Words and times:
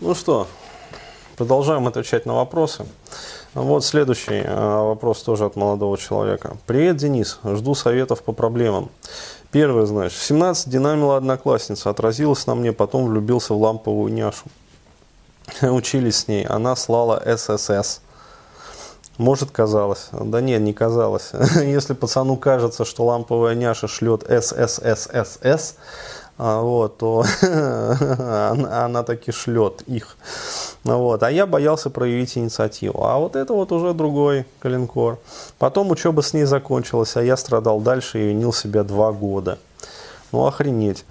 Ну 0.00 0.14
что, 0.14 0.46
продолжаем 1.36 1.88
отвечать 1.88 2.24
на 2.24 2.34
вопросы. 2.34 2.86
Вот 3.52 3.84
следующий 3.84 4.42
э, 4.44 4.54
вопрос 4.54 5.24
тоже 5.24 5.44
от 5.44 5.56
молодого 5.56 5.98
человека. 5.98 6.56
Привет, 6.68 6.98
Денис. 6.98 7.40
Жду 7.42 7.74
советов 7.74 8.22
по 8.22 8.30
проблемам. 8.30 8.90
Первое, 9.50 9.86
значит, 9.86 10.16
в 10.16 10.22
17 10.22 10.68
динамила 10.68 11.16
одноклассница, 11.16 11.90
отразилась 11.90 12.46
на 12.46 12.54
мне, 12.54 12.72
потом 12.72 13.06
влюбился 13.06 13.54
в 13.54 13.60
ламповую 13.60 14.12
няшу. 14.12 14.44
Учились 15.62 16.18
с 16.18 16.28
ней, 16.28 16.46
она 16.46 16.76
слала 16.76 17.20
ССС. 17.36 18.00
Может, 19.16 19.50
казалось. 19.50 20.10
Да 20.12 20.40
нет, 20.40 20.60
не 20.60 20.74
казалось. 20.74 21.32
Если 21.56 21.94
пацану 21.94 22.36
кажется, 22.36 22.84
что 22.84 23.04
ламповая 23.04 23.56
няша 23.56 23.88
шлет 23.88 24.22
ССССС, 24.28 25.74
вот, 26.38 26.98
то 26.98 27.24
она, 27.42 28.84
она 28.84 29.02
таки 29.02 29.32
шлет 29.32 29.82
их. 29.86 30.16
Вот. 30.84 31.22
А 31.22 31.30
я 31.30 31.46
боялся 31.46 31.90
проявить 31.90 32.38
инициативу. 32.38 33.04
А 33.04 33.18
вот 33.18 33.34
это 33.34 33.52
вот 33.52 33.72
уже 33.72 33.92
другой 33.92 34.46
калинкор. 34.60 35.18
Потом 35.58 35.90
учеба 35.90 36.22
с 36.22 36.32
ней 36.32 36.44
закончилась, 36.44 37.16
а 37.16 37.22
я 37.22 37.36
страдал 37.36 37.80
дальше 37.80 38.20
и 38.20 38.28
винил 38.28 38.52
себя 38.52 38.84
два 38.84 39.12
года. 39.12 39.58
Ну, 40.30 40.46
охренеть. 40.46 41.04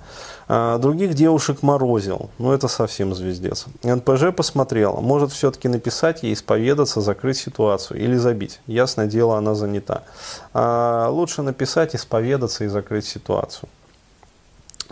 А, 0.47 0.77
других 0.77 1.13
девушек 1.13 1.61
морозил. 1.61 2.29
Ну, 2.37 2.53
это 2.53 2.69
совсем 2.69 3.13
звездец. 3.13 3.65
НПЖ 3.83 4.33
посмотрел. 4.35 5.01
Может, 5.01 5.31
все-таки 5.31 5.67
написать 5.67 6.23
ей, 6.23 6.33
исповедаться, 6.33 7.01
закрыть 7.01 7.37
ситуацию 7.37 7.99
или 7.99 8.15
забить. 8.15 8.61
Ясное 8.65 9.07
дело, 9.07 9.37
она 9.37 9.55
занята. 9.55 10.03
А, 10.53 11.09
лучше 11.09 11.41
написать, 11.41 11.95
исповедаться 11.95 12.63
и 12.63 12.67
закрыть 12.67 13.05
ситуацию. 13.05 13.67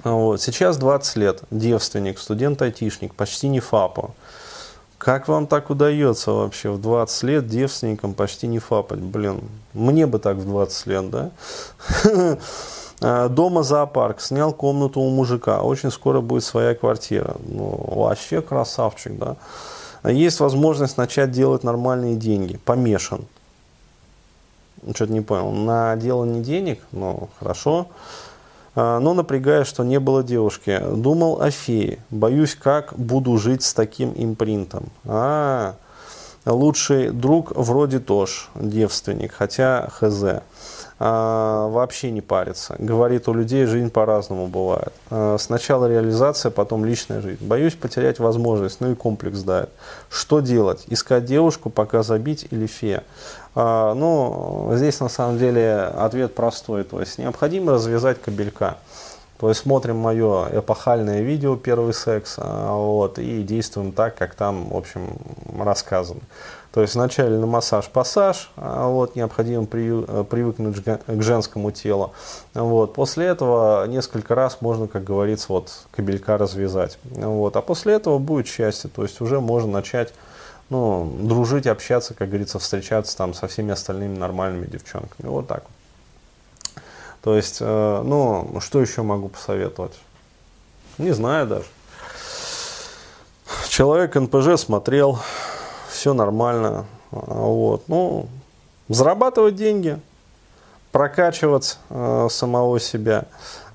Вот. 0.06 0.40
Сейчас 0.40 0.78
20 0.78 1.16
лет, 1.18 1.42
девственник, 1.50 2.20
студент-айтишник, 2.20 3.16
почти 3.16 3.50
не 3.50 3.60
ФАПа. 3.60 4.12
Как 5.00 5.28
вам 5.28 5.46
так 5.46 5.70
удается 5.70 6.32
вообще 6.32 6.70
в 6.70 6.80
20 6.80 7.24
лет 7.24 7.48
девственникам 7.48 8.14
почти 8.14 8.48
не 8.48 8.60
фапать? 8.60 9.00
Блин, 9.00 9.42
мне 9.74 10.08
бы 10.08 10.20
так 10.20 10.38
в 10.38 10.46
20 10.46 10.88
лет, 10.88 11.10
да? 11.10 11.32
А, 13.02 13.28
дома 13.28 13.62
зоопарк, 13.62 14.22
снял 14.22 14.54
комнату 14.54 15.02
у 15.02 15.10
мужика, 15.10 15.62
очень 15.62 15.92
скоро 15.92 16.22
будет 16.22 16.46
своя 16.46 16.74
квартира. 16.74 17.36
Ну, 17.46 17.78
вообще 17.94 18.42
красавчик, 18.42 19.18
да? 19.18 19.36
Есть 20.10 20.40
возможность 20.40 20.96
начать 20.96 21.32
делать 21.32 21.66
нормальные 21.66 22.16
деньги, 22.16 22.56
помешан. 22.56 23.26
Что-то 24.94 25.12
не 25.12 25.20
понял. 25.20 25.52
На 25.52 25.98
делание 25.98 26.42
денег, 26.42 26.80
ну, 26.94 27.28
хорошо. 27.38 27.88
Но 28.76 29.14
напрягая, 29.14 29.64
что 29.64 29.84
не 29.84 30.00
было 30.00 30.24
девушки. 30.24 30.82
Думал 30.96 31.42
о 31.42 31.50
фее. 31.50 32.00
Боюсь, 32.10 32.56
как 32.56 32.94
буду 32.98 33.38
жить 33.38 33.64
с 33.64 33.74
таким 33.74 34.14
импринтом. 34.16 34.90
А, 35.06 35.76
лучший 36.46 37.10
друг 37.10 37.52
вроде 37.56 38.00
тоже 38.00 38.46
девственник, 38.56 39.34
хотя 39.34 39.90
хз 39.92 40.24
а, 40.98 41.68
вообще 41.68 42.10
не 42.12 42.22
парится. 42.22 42.76
Говорит, 42.80 43.28
у 43.28 43.34
людей 43.34 43.66
жизнь 43.66 43.90
по-разному 43.90 44.48
бывает. 44.48 44.94
А, 45.10 45.36
сначала 45.38 45.88
реализация, 45.88 46.52
потом 46.52 46.86
личная 46.86 47.22
жизнь. 47.22 47.46
Боюсь 47.46 47.76
потерять 47.76 48.20
возможность, 48.20 48.80
ну 48.80 48.92
и 48.92 48.96
комплекс 48.96 49.40
дает. 49.40 49.70
Что 50.10 50.40
делать? 50.40 50.86
Искать 50.88 51.26
девушку, 51.26 51.70
пока 51.70 52.02
забить 52.02 52.48
или 52.50 52.66
фея? 52.66 53.04
А, 53.56 53.94
ну, 53.94 54.72
здесь 54.76 55.00
на 55.02 55.10
самом 55.10 55.38
деле 55.38 55.76
ответ 55.80 56.34
простой. 56.34 56.86
То 56.86 57.02
есть 57.02 57.18
необходимо 57.18 57.74
развязать 57.74 58.22
кабелька. 58.22 58.78
То 59.46 59.50
есть 59.50 59.62
смотрим 59.62 59.98
мое 59.98 60.60
эпохальное 60.60 61.22
видео 61.22 61.56
«Первый 61.56 61.94
секс» 61.94 62.38
а, 62.40 62.76
вот, 62.76 63.20
и 63.20 63.44
действуем 63.44 63.92
так, 63.92 64.18
как 64.18 64.34
там, 64.34 64.70
в 64.70 64.76
общем, 64.76 65.18
рассказано. 65.56 66.22
То 66.74 66.82
есть 66.82 66.96
вначале 66.96 67.38
на 67.38 67.46
массаж-пассаж, 67.46 68.50
а, 68.56 68.88
вот, 68.88 69.16
необходимо 69.16 69.68
э, 69.72 70.26
привыкнуть 70.28 70.84
к 70.84 71.22
женскому 71.22 71.70
телу. 71.70 72.14
Вот. 72.56 72.96
После 72.96 73.28
этого 73.28 73.86
несколько 73.86 74.34
раз 74.34 74.62
можно, 74.62 74.88
как 74.88 75.04
говорится, 75.04 75.46
вот, 75.50 75.72
кабелька 75.92 76.40
развязать. 76.40 76.98
Вот. 77.04 77.56
А 77.56 77.62
после 77.62 77.94
этого 77.94 78.18
будет 78.18 78.48
счастье, 78.48 78.90
то 78.90 79.04
есть 79.04 79.22
уже 79.22 79.42
можно 79.42 79.72
начать 79.72 80.12
ну, 80.72 81.08
дружить, 81.22 81.68
общаться, 81.68 82.16
как 82.16 82.30
говорится, 82.30 82.58
встречаться 82.58 83.16
там 83.16 83.36
со 83.36 83.48
всеми 83.48 83.74
остальными 83.74 84.18
нормальными 84.18 84.66
девчонками. 84.66 85.30
Вот 85.30 85.46
так 85.46 85.66
вот. 85.66 85.85
То 87.26 87.36
есть, 87.36 87.58
э, 87.60 88.02
ну, 88.06 88.60
что 88.60 88.80
еще 88.80 89.02
могу 89.02 89.30
посоветовать? 89.30 89.94
Не 91.00 91.12
знаю 91.12 91.48
даже. 91.48 91.66
Человек 93.68 94.14
НПЖ 94.14 94.62
смотрел, 94.62 95.18
все 95.90 96.14
нормально. 96.14 96.86
Вот. 97.10 97.88
Ну, 97.88 98.28
зарабатывать 98.90 99.56
деньги, 99.56 100.00
прокачивать 100.92 101.80
э, 101.90 102.28
самого 102.30 102.80
себя. 102.80 103.26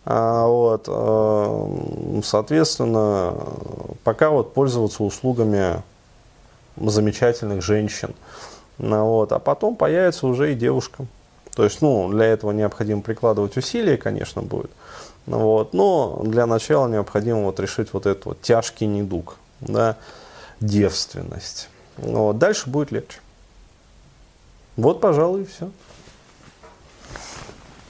А, 0.04 0.46
вот, 0.46 0.84
э, 0.86 2.20
соответственно, 2.22 3.34
пока 4.04 4.30
вот 4.30 4.54
пользоваться 4.54 5.02
услугами 5.02 5.82
замечательных 6.76 7.64
женщин. 7.64 8.14
Ну, 8.78 9.04
вот, 9.06 9.32
а 9.32 9.40
потом 9.40 9.74
появится 9.74 10.28
уже 10.28 10.52
и 10.52 10.54
девушка. 10.54 11.04
То 11.60 11.64
есть, 11.64 11.82
ну, 11.82 12.08
для 12.08 12.24
этого 12.24 12.52
необходимо 12.52 13.02
прикладывать 13.02 13.54
усилия, 13.58 13.98
конечно, 13.98 14.40
будет. 14.40 14.70
Вот, 15.26 15.74
но 15.74 16.22
для 16.24 16.46
начала 16.46 16.88
необходимо 16.88 17.42
вот 17.42 17.60
решить 17.60 17.92
вот 17.92 18.06
этот 18.06 18.24
вот 18.24 18.40
тяжкий 18.40 18.86
недуг, 18.86 19.36
да, 19.60 19.98
девственность. 20.60 21.68
Вот. 21.98 22.38
Дальше 22.38 22.70
будет 22.70 22.92
легче. 22.92 23.18
Вот, 24.78 25.02
пожалуй, 25.02 25.42
и 25.42 25.44
все. 25.44 25.70